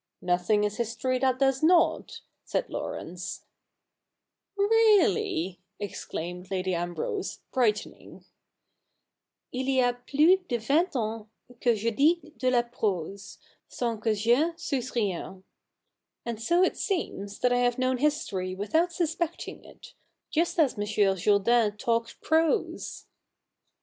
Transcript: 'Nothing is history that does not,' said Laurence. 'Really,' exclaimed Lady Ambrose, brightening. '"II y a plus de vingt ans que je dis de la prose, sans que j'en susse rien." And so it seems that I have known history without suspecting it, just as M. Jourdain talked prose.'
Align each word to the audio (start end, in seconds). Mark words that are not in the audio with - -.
'Nothing 0.23 0.63
is 0.63 0.77
history 0.77 1.19
that 1.19 1.37
does 1.37 1.61
not,' 1.61 2.21
said 2.43 2.67
Laurence. 2.71 3.45
'Really,' 4.55 5.59
exclaimed 5.79 6.49
Lady 6.49 6.73
Ambrose, 6.73 7.41
brightening. 7.53 8.25
'"II 9.53 9.77
y 9.79 9.87
a 9.87 9.93
plus 9.93 10.39
de 10.49 10.57
vingt 10.57 10.95
ans 10.95 11.27
que 11.59 11.75
je 11.75 11.91
dis 11.91 12.17
de 12.35 12.49
la 12.49 12.63
prose, 12.63 13.37
sans 13.67 14.01
que 14.01 14.15
j'en 14.15 14.55
susse 14.57 14.95
rien." 14.95 15.43
And 16.25 16.41
so 16.41 16.63
it 16.63 16.77
seems 16.77 17.37
that 17.37 17.53
I 17.53 17.59
have 17.59 17.77
known 17.77 17.99
history 17.99 18.55
without 18.55 18.91
suspecting 18.91 19.63
it, 19.63 19.93
just 20.31 20.57
as 20.57 20.79
M. 20.79 20.83
Jourdain 20.83 21.77
talked 21.77 22.19
prose.' 22.21 23.05